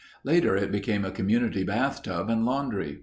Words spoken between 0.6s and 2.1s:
became a community bath